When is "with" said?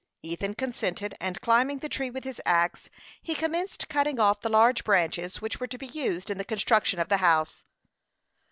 2.09-2.23